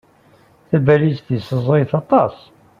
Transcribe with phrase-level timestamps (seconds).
[0.69, 2.35] Tabalizt-is ẓẓayet aṭas.